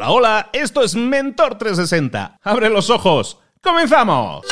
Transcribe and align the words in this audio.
Hola, 0.00 0.12
hola, 0.12 0.50
esto 0.54 0.82
es 0.82 0.94
Mentor 0.94 1.58
360. 1.58 2.38
Abre 2.42 2.70
los 2.70 2.88
ojos. 2.88 3.38
¡Comenzamos! 3.60 4.46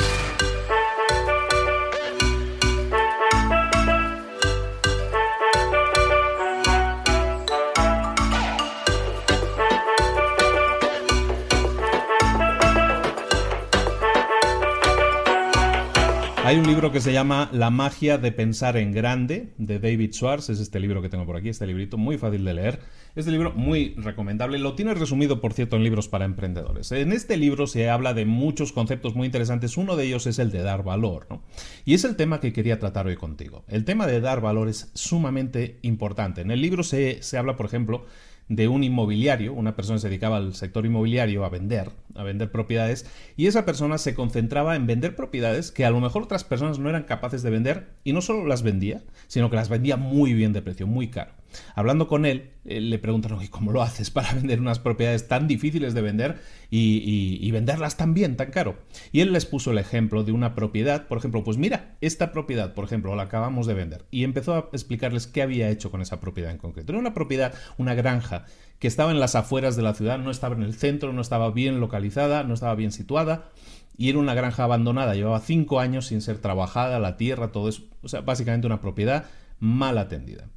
Hay 16.49 16.57
un 16.57 16.67
libro 16.67 16.91
que 16.91 17.03
se 17.03 17.13
llama 17.13 17.51
La 17.53 17.69
magia 17.69 18.17
de 18.17 18.33
pensar 18.33 18.79
en 18.79 18.91
grande, 18.91 19.53
de 19.59 19.79
David 19.79 20.15
Schwartz. 20.15 20.49
Es 20.49 20.61
este 20.61 20.81
libro 20.81 21.03
que 21.03 21.11
tengo 21.11 21.27
por 21.27 21.37
aquí, 21.37 21.51
este 21.51 21.67
librito 21.67 21.99
muy 21.99 22.17
fácil 22.17 22.43
de 22.43 22.55
leer. 22.55 22.81
Este 23.15 23.31
libro 23.31 23.53
muy 23.53 23.93
recomendable. 23.99 24.59
Lo 24.59 24.75
tiene 24.75 24.95
resumido, 24.95 25.43
por 25.43 25.53
cierto, 25.53 25.77
en 25.77 25.85
libros 25.85 26.09
para 26.09 26.25
emprendedores. 26.25 26.91
En 26.91 27.13
este 27.13 27.37
libro 27.37 27.67
se 27.67 27.91
habla 27.91 28.15
de 28.15 28.25
muchos 28.25 28.73
conceptos 28.73 29.15
muy 29.15 29.27
interesantes. 29.27 29.77
Uno 29.77 29.95
de 29.95 30.07
ellos 30.07 30.27
es 30.27 30.39
el 30.39 30.51
de 30.51 30.63
dar 30.63 30.85
valor. 30.85 31.27
¿no? 31.29 31.43
Y 31.85 31.93
es 31.93 32.05
el 32.05 32.17
tema 32.17 32.41
que 32.41 32.55
quería 32.55 32.79
tratar 32.79 33.09
hoy 33.09 33.17
contigo. 33.17 33.63
El 33.69 33.85
tema 33.85 34.07
de 34.07 34.23
dar 34.23 34.41
valor 34.41 34.71
es 34.71 34.91
sumamente 34.95 35.79
importante. 35.83 36.41
En 36.41 36.51
el 36.51 36.63
libro 36.63 36.83
se, 36.83 37.23
se 37.23 37.37
habla, 37.37 37.57
por 37.57 37.67
ejemplo, 37.67 38.07
de 38.49 38.69
un 38.69 38.83
inmobiliario, 38.85 39.53
una 39.53 39.77
persona 39.77 39.99
se 39.99 40.09
dedicaba 40.09 40.39
al 40.39 40.55
sector 40.55 40.87
inmobiliario 40.87 41.45
a 41.45 41.51
vender, 41.51 41.91
a 42.15 42.23
vender 42.23 42.51
propiedades, 42.51 43.07
y 43.37 43.47
esa 43.47 43.65
persona 43.65 43.99
se 43.99 44.15
concentraba 44.15 44.77
en 44.77 44.87
vender 44.87 45.15
propiedades 45.15 45.71
que 45.71 45.85
a 45.85 45.91
lo 45.91 46.01
mejor 46.01 46.23
otras 46.23 46.45
personas 46.45 46.79
no 46.79 46.89
eran 46.89 47.05
capaces 47.05 47.43
de 47.43 47.51
vender, 47.51 47.89
y 48.05 48.13
no 48.13 48.21
solo 48.23 48.47
las 48.47 48.63
vendía, 48.63 49.03
sino 49.27 49.51
que 49.51 49.57
las 49.57 49.69
vendía 49.69 49.97
muy 49.97 50.33
bien 50.33 50.53
de 50.53 50.63
precio, 50.63 50.87
muy 50.87 51.09
caro. 51.09 51.38
Hablando 51.75 52.09
con 52.09 52.27
él, 52.27 52.51
eh, 52.65 52.81
le 52.81 52.99
preguntaron, 52.99 53.43
¿y 53.43 53.49
cómo 53.49 53.73
lo 53.73 53.83
haces 53.83 54.11
para 54.11 54.33
vender 54.35 54.61
unas 54.61 54.79
propiedades 54.79 55.29
tan 55.29 55.49
difíciles 55.49 55.95
de 55.95 56.03
vender 56.03 56.41
y, 56.71 57.51
venderlas 57.51 57.97
tan 57.97 58.15
bien, 58.15 58.37
tan 58.37 58.51
caro? 58.51 58.79
Y 59.13 59.21
él 59.21 59.33
les 59.33 59.47
puso 59.47 59.71
el 59.71 59.79
ejemplo 59.79 60.25
de 60.25 60.33
una 60.33 60.55
propiedad, 60.55 61.07
por 61.07 61.19
ejemplo, 61.19 61.45
pues 61.45 61.57
mira, 61.57 61.97
esta 62.01 62.33
propiedad, 62.33 62.75
por 62.75 62.85
ejemplo, 62.85 63.15
la 63.17 63.25
acabamos 63.25 63.67
de 63.67 63.75
vender. 63.75 64.05
Y 64.11 64.25
empezó 64.25 64.55
a 64.55 64.69
explicarles 64.73 65.27
qué 65.27 65.43
había 65.43 65.71
hecho 65.71 65.91
con 65.91 66.03
esa 66.03 66.21
propiedad 66.21 66.51
en 66.51 66.59
concreto. 66.59 66.93
Era 66.93 67.01
una 67.01 67.15
propiedad, 67.15 67.55
una 67.79 67.95
granja, 67.95 68.45
que 68.79 68.89
estaba 68.89 69.11
en 69.11 69.21
las 69.21 69.35
afueras 69.35 69.77
de 69.77 69.83
la 69.83 69.95
ciudad, 69.95 70.19
no 70.19 70.31
estaba 70.31 70.55
en 70.55 70.63
el 70.63 70.75
centro, 70.75 71.13
no 71.13 71.21
estaba 71.21 71.51
bien 71.51 71.81
localizada, 71.81 72.45
no 72.45 72.55
estaba 72.55 72.75
bien 72.75 72.93
situada. 72.93 73.51
Y 73.97 74.11
era 74.11 74.19
una 74.19 74.35
granja 74.35 74.63
abandonada, 74.63 75.15
llevaba 75.15 75.41
cinco 75.41 75.81
años 75.81 76.07
sin 76.07 76.23
ser 76.23 76.39
trabajada, 76.39 77.01
la 77.01 77.17
tierra, 77.17 77.51
todo 77.51 77.69
eso. 77.69 77.83
O 78.03 78.09
sea, 78.09 78.21
básicamente 78.21 78.69
una 78.69 78.81
propiedad 78.81 79.25
mal 79.59 79.99
atendida. 79.99 80.49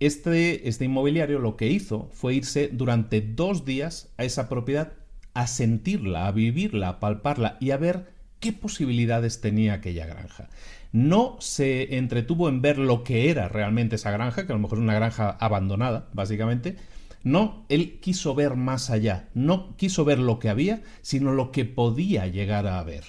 Este, 0.00 0.68
este 0.68 0.84
inmobiliario 0.84 1.40
lo 1.40 1.56
que 1.56 1.68
hizo 1.68 2.08
fue 2.12 2.34
irse 2.34 2.68
durante 2.72 3.20
dos 3.20 3.64
días 3.64 4.12
a 4.16 4.24
esa 4.24 4.48
propiedad 4.48 4.92
a 5.34 5.46
sentirla, 5.46 6.26
a 6.26 6.32
vivirla, 6.32 6.88
a 6.88 7.00
palparla 7.00 7.56
y 7.60 7.72
a 7.72 7.76
ver 7.76 8.06
qué 8.40 8.52
posibilidades 8.52 9.40
tenía 9.40 9.74
aquella 9.74 10.06
granja. 10.06 10.48
No 10.92 11.36
se 11.40 11.96
entretuvo 11.96 12.48
en 12.48 12.62
ver 12.62 12.78
lo 12.78 13.04
que 13.04 13.30
era 13.30 13.48
realmente 13.48 13.96
esa 13.96 14.10
granja, 14.10 14.46
que 14.46 14.52
a 14.52 14.56
lo 14.56 14.62
mejor 14.62 14.78
es 14.78 14.82
una 14.82 14.94
granja 14.94 15.30
abandonada, 15.40 16.08
básicamente. 16.12 16.76
No, 17.24 17.66
él 17.68 17.98
quiso 18.00 18.34
ver 18.34 18.54
más 18.54 18.90
allá, 18.90 19.28
no 19.34 19.76
quiso 19.76 20.04
ver 20.04 20.18
lo 20.18 20.38
que 20.38 20.48
había, 20.48 20.82
sino 21.02 21.32
lo 21.32 21.50
que 21.50 21.64
podía 21.64 22.26
llegar 22.26 22.66
a 22.66 22.82
ver. 22.84 23.04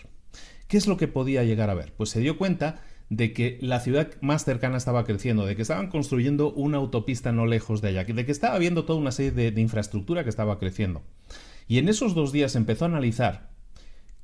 ¿Qué 0.68 0.78
es 0.78 0.88
lo 0.88 0.98
que 0.98 1.08
podía 1.08 1.44
llegar 1.44 1.70
a 1.70 1.76
ver? 1.76 1.94
Pues 1.94 2.10
se 2.10 2.20
dio 2.20 2.38
cuenta 2.38 2.82
de 3.10 3.34
que 3.34 3.58
la 3.62 3.80
ciudad 3.80 4.10
más 4.22 4.46
cercana 4.46 4.78
estaba 4.78 5.04
creciendo, 5.04 5.46
de 5.46 5.56
que 5.56 5.64
estaban 5.64 5.88
construyendo 5.88 6.52
una 6.54 6.78
autopista 6.78 7.32
no 7.32 7.46
lejos 7.46 7.82
de 7.82 7.90
allá, 7.90 8.04
de 8.04 8.26
que 8.26 8.32
estaba 8.32 8.56
habiendo 8.56 8.86
toda 8.86 9.00
una 9.00 9.12
serie 9.12 9.52
de, 9.52 9.62
infraestructura 9.62 10.24
que 10.24 10.30
estaba 10.30 10.60
creciendo. 10.60 11.02
Y 11.68 11.80
en 11.80 11.90
esos 11.90 12.14
dos 12.14 12.32
días 12.32 12.56
empezó 12.56 12.86
a 12.86 12.90
analizar 12.90 13.50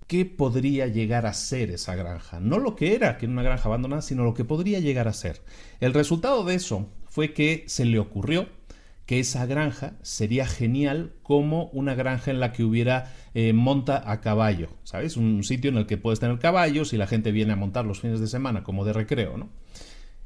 qué 0.07 0.25
podría 0.25 0.87
llegar 0.87 1.25
a 1.25 1.33
ser 1.33 1.71
esa 1.71 1.95
granja. 1.95 2.39
No 2.39 2.59
lo 2.59 2.75
que 2.75 2.93
era, 2.93 3.17
que 3.17 3.25
era 3.25 3.33
una 3.33 3.43
granja 3.43 3.69
abandonada, 3.69 4.03
sino 4.03 4.23
lo 4.23 4.35
que 4.35 4.45
podría 4.45 4.79
llegar 4.79 5.07
a 5.07 5.13
ser. 5.13 5.41
El 5.79 5.93
resultado 5.93 6.43
de 6.43 6.55
eso 6.55 6.87
fue 7.09 7.33
que 7.33 7.63
se 7.67 7.85
le 7.85 7.97
ocurrió 7.97 8.47
que 9.05 9.19
esa 9.19 9.45
granja 9.45 9.93
sería 10.01 10.47
genial 10.47 11.13
como 11.21 11.65
una 11.67 11.95
granja 11.95 12.31
en 12.31 12.39
la 12.39 12.51
que 12.51 12.63
hubiera 12.63 13.13
eh, 13.33 13.53
monta 13.53 14.09
a 14.09 14.21
caballo, 14.21 14.69
¿sabes? 14.83 15.15
Un 15.17 15.43
sitio 15.43 15.69
en 15.69 15.77
el 15.77 15.85
que 15.85 15.97
puedes 15.97 16.19
tener 16.19 16.39
caballos 16.39 16.93
y 16.93 16.97
la 16.97 17.07
gente 17.07 17.31
viene 17.31 17.53
a 17.53 17.55
montar 17.55 17.85
los 17.85 18.01
fines 18.01 18.19
de 18.19 18.27
semana 18.27 18.63
como 18.63 18.83
de 18.85 18.93
recreo, 18.93 19.37
¿no? 19.37 19.49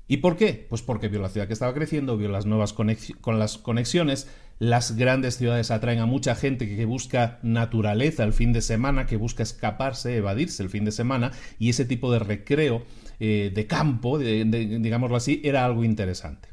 ¿Y 0.07 0.17
por 0.17 0.38
qué? 0.38 0.66
Pues 0.67 0.81
porque 0.81 1.07
vio 1.07 1.22
la 1.22 1.29
ciudad 1.29 1.45
que 1.45 1.53
estaba 1.53 1.73
creciendo, 1.73 2.17
vio 2.17 2.29
las 2.29 2.47
nuevas 2.47 2.73
con 2.73 3.40
las 3.40 3.57
conexiones, 3.59 4.28
las 4.57 4.96
grandes 4.96 5.38
ciudades 5.38 5.69
atraen 5.69 6.00
a 6.00 6.07
mucha 6.07 6.34
gente 6.34 6.67
que 6.67 6.85
busca 6.85 7.38
naturaleza 7.44 8.23
el 8.23 8.34
fin 8.34 8.51
de 8.51 8.61
semana, 8.61 9.06
que 9.06 9.17
busca 9.17 9.44
escaparse, 9.44 10.17
evadirse 10.17 10.63
el 10.63 10.72
fin 10.72 10.84
de 10.84 10.91
semana, 10.91 11.31
y 11.59 11.69
ese 11.69 11.85
tipo 11.85 12.11
de 12.11 12.17
recreo 12.17 12.84
eh, 13.19 13.51
de 13.53 13.67
campo, 13.67 14.17
digámoslo 14.17 15.16
así, 15.16 15.41
era 15.44 15.63
algo 15.63 15.84
interesante. 15.84 16.50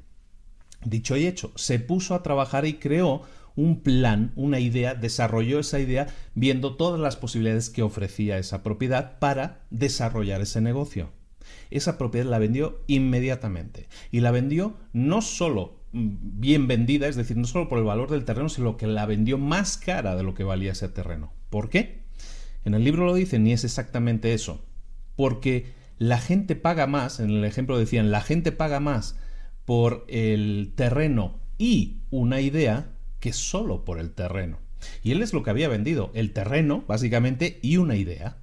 Dicho 0.87 1.17
y 1.17 1.27
hecho, 1.27 1.51
se 1.57 1.81
puso 1.81 2.15
a 2.15 2.23
trabajar 2.23 2.65
y 2.65 2.75
creó 2.75 3.23
un 3.57 3.81
plan, 3.81 4.33
una 4.37 4.61
idea, 4.61 4.95
desarrolló 4.95 5.59
esa 5.59 5.81
idea 5.81 6.07
viendo 6.37 6.77
todas 6.77 7.01
las 7.01 7.17
posibilidades 7.17 7.71
que 7.71 7.83
ofrecía 7.83 8.39
esa 8.39 8.63
propiedad 8.63 9.19
para 9.19 9.65
desarrollar 9.71 10.43
ese 10.43 10.61
negocio. 10.61 11.11
Esa 11.73 11.99
propiedad 11.99 12.31
la 12.31 12.39
vendió 12.39 12.85
inmediatamente 12.87 13.89
y 14.13 14.21
la 14.21 14.31
vendió 14.31 14.77
no 14.93 15.23
solo 15.23 15.81
mm, 15.91 16.09
bien 16.39 16.69
vendida, 16.69 17.09
es 17.09 17.17
decir, 17.17 17.37
no 17.37 17.49
solo 17.49 17.69
por 17.69 17.79
el 17.79 17.85
valor 17.85 18.09
del 18.09 18.25
terreno, 18.25 18.49
sino 18.49 18.77
que 18.77 18.87
la 18.87 19.07
vendió 19.07 19.39
más 19.39 19.79
cara 19.79 20.15
de 20.15 20.23
lo 20.23 20.35
que 20.35 20.45
valía 20.45 20.71
ese 20.71 20.89
terreno. 20.89 21.33
¿Por 21.51 21.69
qué? 21.69 22.05
En 22.65 22.75
el 22.75 22.85
libro 22.85 23.07
lo 23.07 23.15
dicen 23.15 23.45
y 23.45 23.53
es 23.53 23.65
exactamente 23.65 24.35
eso. 24.35 24.65
Porque 25.17 25.67
la 25.99 26.19
gente 26.19 26.55
paga 26.55 26.87
más, 26.87 27.19
en 27.19 27.31
el 27.31 27.45
ejemplo 27.45 27.77
decían, 27.77 28.13
la 28.13 28.21
gente 28.21 28.53
paga 28.53 28.79
más 28.79 29.17
por 29.67 30.07
el 30.09 30.73
terreno 30.75 31.41
y 31.59 31.99
una 32.11 32.41
idea 32.41 32.93
que 33.21 33.35
solo 33.35 33.85
por 33.85 33.99
el 33.99 34.13
terreno. 34.13 34.59
Y 35.03 35.13
él 35.13 35.23
es 35.23 35.33
lo 35.33 35.43
que 35.43 35.51
había 35.51 35.69
vendido, 35.69 36.11
el 36.15 36.33
terreno, 36.33 36.85
básicamente, 36.87 37.59
y 37.63 37.77
una 37.77 37.97
idea. 37.97 38.39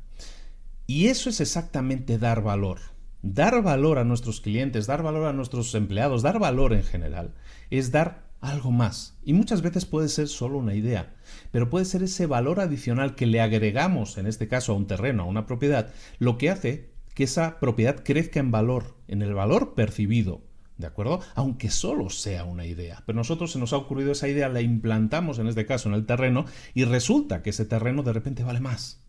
Y 0.86 1.08
eso 1.08 1.30
es 1.30 1.42
exactamente 1.42 2.18
dar 2.18 2.44
valor. 2.44 2.80
Dar 3.22 3.64
valor 3.64 3.98
a 3.98 4.04
nuestros 4.04 4.42
clientes, 4.42 4.86
dar 4.86 5.02
valor 5.02 5.26
a 5.28 5.34
nuestros 5.34 5.74
empleados, 5.76 6.22
dar 6.22 6.40
valor 6.40 6.74
en 6.74 6.84
general, 6.84 7.34
es 7.70 7.92
dar 7.92 8.28
algo 8.42 8.72
más. 8.72 9.18
Y 9.24 9.32
muchas 9.32 9.62
veces 9.62 9.86
puede 9.86 10.10
ser 10.10 10.28
solo 10.28 10.58
una 10.58 10.76
idea, 10.76 11.16
pero 11.52 11.70
puede 11.70 11.86
ser 11.86 12.04
ese 12.04 12.26
valor 12.26 12.60
adicional 12.60 13.16
que 13.16 13.26
le 13.26 13.40
agregamos, 13.40 14.18
en 14.18 14.28
este 14.28 14.50
caso 14.50 14.74
a 14.74 14.76
un 14.76 14.88
terreno, 14.88 15.24
a 15.24 15.28
una 15.28 15.46
propiedad, 15.46 15.94
lo 16.20 16.38
que 16.38 16.50
hace 16.50 16.92
que 17.14 17.24
esa 17.24 17.60
propiedad 17.62 18.04
crezca 18.04 18.42
en 18.42 18.52
valor, 18.52 18.98
en 19.08 19.22
el 19.22 19.34
valor 19.34 19.76
percibido, 19.76 20.42
¿De 20.84 20.88
acuerdo? 20.88 21.22
Aunque 21.36 21.70
solo 21.70 22.10
sea 22.10 22.44
una 22.44 22.66
idea. 22.66 23.04
Pero 23.06 23.16
nosotros 23.16 23.54
se 23.54 23.58
nos 23.58 23.72
ha 23.72 23.78
ocurrido 23.78 24.12
esa 24.12 24.28
idea, 24.28 24.50
la 24.50 24.60
implantamos 24.60 25.40
en 25.40 25.48
este 25.48 25.66
caso 25.66 25.88
en 25.88 25.96
el 25.96 26.06
terreno 26.06 26.44
y 26.74 26.84
resulta 26.84 27.42
que 27.42 27.52
ese 27.52 27.64
terreno 27.64 28.04
de 28.04 28.12
repente 28.12 28.44
vale 28.44 28.60
más. 28.60 29.02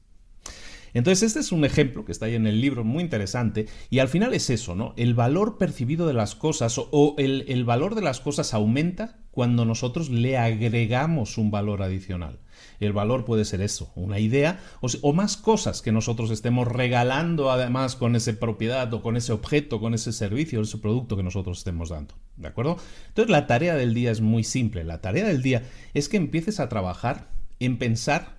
Entonces, 0.93 1.25
este 1.25 1.41
es 1.41 1.51
un 1.51 1.65
ejemplo 1.65 2.05
que 2.05 2.13
está 2.13 2.27
ahí 2.27 2.37
en 2.37 2.47
el 2.47 2.61
libro, 2.61 2.85
muy 2.85 3.03
interesante, 3.03 3.67
y 3.91 3.99
al 3.99 4.07
final 4.07 4.35
es 4.35 4.51
eso, 4.51 4.77
¿no? 4.77 4.95
El 4.97 5.15
valor 5.15 5.59
percibido 5.59 6.07
de 6.07 6.15
las 6.15 6.37
cosas 6.37 6.79
o, 6.79 7.17
el, 7.19 7.45
el 7.49 7.65
valor 7.65 7.97
de 7.97 8.03
las 8.03 8.21
cosas 8.21 8.55
aumenta 8.55 9.24
cuando 9.35 9.65
nosotros 9.65 10.11
le 10.11 10.39
agregamos 10.39 11.39
un 11.39 11.51
valor 11.51 11.83
adicional. 11.83 12.39
El 12.79 12.93
valor 12.93 13.25
puede 13.25 13.45
ser 13.45 13.63
eso, 13.63 13.91
una 13.97 14.21
idea 14.21 14.61
o, 14.81 15.13
más 15.13 15.37
cosas 15.37 15.83
que 15.83 15.91
nosotros 15.91 16.31
estemos 16.31 16.69
regalando 16.69 17.51
además 17.51 17.97
con 17.97 18.15
esa 18.15 18.33
propiedad 18.35 18.95
o 18.95 19.03
con 19.03 19.17
ese 19.17 19.33
objeto, 19.33 19.81
con 19.81 19.93
ese 19.93 20.13
servicio, 20.13 20.61
ese 20.61 20.79
producto 20.79 21.17
que 21.17 21.25
nosotros 21.25 21.59
estemos 21.59 21.89
dando. 21.89 22.15
¿De 22.37 22.47
acuerdo? 22.47 22.77
Entonces 23.09 23.31
la 23.31 23.49
tarea 23.49 23.75
del 23.75 23.93
día 23.93 24.13
es 24.13 24.21
muy 24.21 24.45
simple. 24.45 24.85
La 24.85 25.01
tarea 25.01 25.27
del 25.27 25.43
día 25.43 25.65
es 25.95 26.09
que 26.09 26.17
empieces 26.17 26.61
a 26.61 26.69
trabajar 26.69 27.29
en 27.59 27.77
pensar 27.79 28.39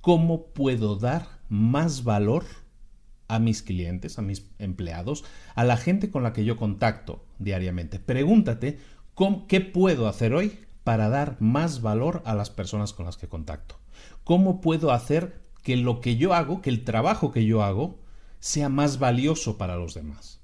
cómo 0.00 0.46
puedo 0.46 0.94
dar 0.94 1.26
más 1.48 2.04
valor 2.04 2.44
a 3.26 3.40
mis 3.40 3.62
clientes, 3.62 4.18
a 4.18 4.22
mis 4.22 4.46
empleados, 4.60 5.24
a 5.56 5.64
la 5.64 5.76
gente 5.76 6.10
con 6.10 6.22
la 6.22 6.32
que 6.32 6.44
yo 6.44 6.56
contacto 6.56 7.24
diariamente. 7.38 7.98
Pregúntate 7.98 8.78
¿qué 9.48 9.60
puedo 9.60 10.06
hacer 10.06 10.32
hoy 10.32 10.60
para 10.84 11.08
dar 11.08 11.36
más 11.40 11.82
valor 11.82 12.22
a 12.24 12.36
las 12.36 12.50
personas 12.50 12.92
con 12.92 13.04
las 13.04 13.16
que 13.16 13.26
contacto? 13.26 13.80
¿Cómo 14.22 14.60
puedo 14.60 14.92
hacer 14.92 15.40
que 15.64 15.76
lo 15.76 16.00
que 16.00 16.16
yo 16.16 16.34
hago, 16.34 16.62
que 16.62 16.70
el 16.70 16.84
trabajo 16.84 17.32
que 17.32 17.44
yo 17.44 17.64
hago, 17.64 17.98
sea 18.38 18.68
más 18.68 19.00
valioso 19.00 19.58
para 19.58 19.76
los 19.76 19.94
demás? 19.94 20.40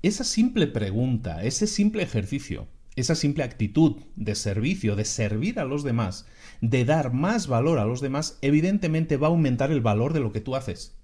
Esa 0.00 0.24
simple 0.24 0.66
pregunta, 0.66 1.44
ese 1.44 1.66
simple 1.66 2.02
ejercicio, 2.02 2.66
esa 2.96 3.14
simple 3.14 3.44
actitud 3.44 3.96
de 4.16 4.36
servicio, 4.36 4.96
de 4.96 5.04
servir 5.04 5.60
a 5.60 5.64
los 5.66 5.84
demás, 5.84 6.24
de 6.62 6.86
dar 6.86 7.12
más 7.12 7.46
valor 7.46 7.78
a 7.78 7.84
los 7.84 8.00
demás, 8.00 8.38
evidentemente 8.40 9.18
va 9.18 9.26
a 9.26 9.30
aumentar 9.30 9.70
el 9.70 9.82
valor 9.82 10.14
de 10.14 10.20
lo 10.20 10.32
que 10.32 10.40
tú 10.40 10.56
haces. 10.56 10.96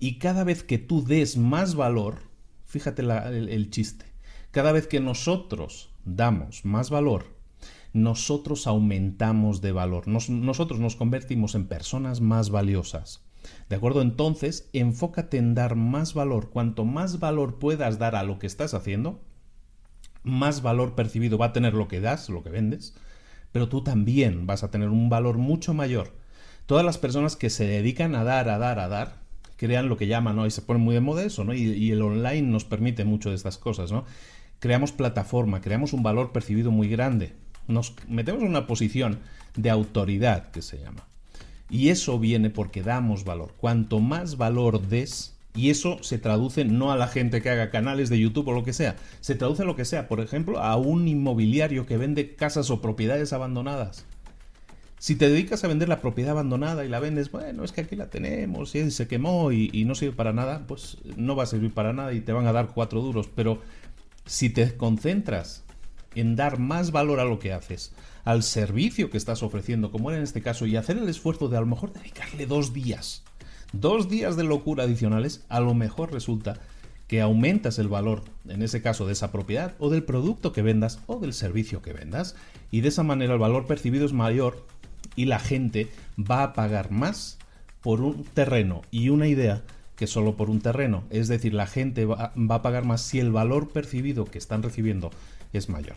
Y 0.00 0.18
cada 0.18 0.42
vez 0.42 0.64
que 0.64 0.78
tú 0.78 1.04
des 1.04 1.36
más 1.36 1.76
valor, 1.76 2.22
fíjate 2.66 3.02
el 3.02 3.70
chiste, 3.70 4.06
cada 4.50 4.72
vez 4.72 4.88
que 4.88 4.98
nosotros 4.98 5.87
damos 6.04 6.64
más 6.64 6.90
valor, 6.90 7.26
nosotros 7.92 8.66
aumentamos 8.66 9.60
de 9.60 9.72
valor, 9.72 10.08
nosotros 10.08 10.80
nos 10.80 10.96
convertimos 10.96 11.54
en 11.54 11.66
personas 11.66 12.20
más 12.20 12.50
valiosas. 12.50 13.24
¿De 13.68 13.76
acuerdo? 13.76 14.02
Entonces, 14.02 14.68
enfócate 14.72 15.38
en 15.38 15.54
dar 15.54 15.74
más 15.74 16.14
valor. 16.14 16.50
Cuanto 16.50 16.84
más 16.84 17.18
valor 17.18 17.58
puedas 17.58 17.98
dar 17.98 18.14
a 18.16 18.22
lo 18.22 18.38
que 18.38 18.46
estás 18.46 18.74
haciendo, 18.74 19.20
más 20.22 20.62
valor 20.62 20.94
percibido 20.94 21.38
va 21.38 21.46
a 21.46 21.52
tener 21.52 21.74
lo 21.74 21.88
que 21.88 22.00
das, 22.00 22.28
lo 22.28 22.42
que 22.42 22.50
vendes, 22.50 22.94
pero 23.52 23.68
tú 23.68 23.82
también 23.82 24.46
vas 24.46 24.64
a 24.64 24.70
tener 24.70 24.88
un 24.88 25.08
valor 25.08 25.38
mucho 25.38 25.74
mayor. 25.74 26.12
Todas 26.66 26.84
las 26.84 26.98
personas 26.98 27.36
que 27.36 27.50
se 27.50 27.66
dedican 27.66 28.14
a 28.14 28.24
dar, 28.24 28.48
a 28.48 28.58
dar, 28.58 28.78
a 28.78 28.88
dar, 28.88 29.20
crean 29.56 29.88
lo 29.88 29.96
que 29.96 30.06
llaman, 30.06 30.36
¿no? 30.36 30.46
Y 30.46 30.50
se 30.50 30.62
pone 30.62 30.80
muy 30.80 30.94
de 30.94 31.00
moda 31.00 31.24
eso, 31.24 31.44
¿no? 31.44 31.54
Y, 31.54 31.62
y, 31.62 31.90
el 31.92 32.02
online 32.02 32.42
nos 32.42 32.64
permite 32.64 33.04
mucho 33.04 33.30
de 33.30 33.36
estas 33.36 33.58
cosas, 33.58 33.90
¿no? 33.90 34.04
Creamos 34.60 34.92
plataforma, 34.92 35.60
creamos 35.60 35.92
un 35.92 36.02
valor 36.02 36.32
percibido 36.32 36.70
muy 36.70 36.88
grande. 36.88 37.34
Nos 37.68 37.94
metemos 38.08 38.42
en 38.42 38.48
una 38.48 38.66
posición 38.66 39.20
de 39.56 39.70
autoridad, 39.70 40.50
que 40.50 40.62
se 40.62 40.78
llama. 40.78 41.06
Y 41.70 41.90
eso 41.90 42.18
viene 42.18 42.50
porque 42.50 42.82
damos 42.82 43.24
valor. 43.24 43.54
Cuanto 43.58 44.00
más 44.00 44.36
valor 44.36 44.80
des, 44.88 45.36
y 45.54 45.70
eso 45.70 46.02
se 46.02 46.18
traduce 46.18 46.64
no 46.64 46.90
a 46.90 46.96
la 46.96 47.08
gente 47.08 47.42
que 47.42 47.50
haga 47.50 47.70
canales 47.70 48.08
de 48.08 48.18
YouTube 48.18 48.48
o 48.48 48.52
lo 48.52 48.64
que 48.64 48.72
sea, 48.72 48.96
se 49.20 49.34
traduce 49.34 49.62
a 49.62 49.66
lo 49.66 49.76
que 49.76 49.84
sea, 49.84 50.08
por 50.08 50.20
ejemplo, 50.20 50.58
a 50.58 50.76
un 50.76 51.06
inmobiliario 51.06 51.86
que 51.86 51.96
vende 51.96 52.34
casas 52.34 52.70
o 52.70 52.80
propiedades 52.80 53.32
abandonadas. 53.32 54.06
Si 54.98 55.14
te 55.14 55.28
dedicas 55.28 55.62
a 55.62 55.68
vender 55.68 55.88
la 55.88 56.00
propiedad 56.00 56.32
abandonada 56.32 56.84
y 56.84 56.88
la 56.88 56.98
vendes, 56.98 57.30
bueno, 57.30 57.62
es 57.62 57.70
que 57.70 57.82
aquí 57.82 57.94
la 57.94 58.10
tenemos 58.10 58.74
y 58.74 58.90
se 58.90 59.06
quemó 59.06 59.52
y, 59.52 59.70
y 59.72 59.84
no 59.84 59.94
sirve 59.94 60.16
para 60.16 60.32
nada, 60.32 60.64
pues 60.66 60.98
no 61.16 61.36
va 61.36 61.44
a 61.44 61.46
servir 61.46 61.72
para 61.72 61.92
nada 61.92 62.12
y 62.12 62.20
te 62.20 62.32
van 62.32 62.46
a 62.46 62.52
dar 62.52 62.72
cuatro 62.74 63.00
duros. 63.00 63.28
Pero 63.32 63.60
si 64.28 64.50
te 64.50 64.76
concentras 64.76 65.64
en 66.14 66.36
dar 66.36 66.58
más 66.58 66.92
valor 66.92 67.18
a 67.18 67.24
lo 67.24 67.38
que 67.38 67.52
haces, 67.52 67.92
al 68.24 68.42
servicio 68.42 69.08
que 69.08 69.16
estás 69.16 69.42
ofreciendo, 69.42 69.90
como 69.90 70.10
era 70.10 70.18
en 70.18 70.24
este 70.24 70.42
caso, 70.42 70.66
y 70.66 70.76
hacer 70.76 70.98
el 70.98 71.08
esfuerzo 71.08 71.48
de 71.48 71.56
a 71.56 71.60
lo 71.60 71.66
mejor 71.66 71.92
dedicarle 71.94 72.46
dos 72.46 72.74
días, 72.74 73.24
dos 73.72 74.08
días 74.10 74.36
de 74.36 74.44
locura 74.44 74.84
adicionales, 74.84 75.44
a 75.48 75.60
lo 75.60 75.72
mejor 75.72 76.12
resulta 76.12 76.60
que 77.06 77.22
aumentas 77.22 77.78
el 77.78 77.88
valor, 77.88 78.22
en 78.46 78.62
ese 78.62 78.82
caso, 78.82 79.06
de 79.06 79.14
esa 79.14 79.32
propiedad 79.32 79.74
o 79.78 79.88
del 79.88 80.04
producto 80.04 80.52
que 80.52 80.60
vendas 80.60 81.00
o 81.06 81.18
del 81.18 81.32
servicio 81.32 81.80
que 81.80 81.94
vendas, 81.94 82.36
y 82.70 82.82
de 82.82 82.88
esa 82.88 83.02
manera 83.02 83.32
el 83.32 83.38
valor 83.38 83.66
percibido 83.66 84.04
es 84.04 84.12
mayor 84.12 84.66
y 85.16 85.24
la 85.24 85.38
gente 85.38 85.88
va 86.18 86.42
a 86.42 86.52
pagar 86.52 86.90
más 86.90 87.38
por 87.80 88.02
un 88.02 88.24
terreno 88.24 88.82
y 88.90 89.08
una 89.08 89.26
idea 89.26 89.62
que 89.98 90.06
solo 90.06 90.36
por 90.36 90.48
un 90.48 90.60
terreno. 90.60 91.02
Es 91.10 91.26
decir, 91.26 91.52
la 91.52 91.66
gente 91.66 92.06
va, 92.06 92.32
a 92.48 92.62
pagar 92.62 92.84
más 92.84 93.02
si 93.02 93.18
el 93.18 93.32
valor 93.32 93.70
percibido 93.70 94.24
que 94.24 94.38
están 94.38 94.62
recibiendo 94.62 95.10
es 95.52 95.68
mayor. 95.68 95.96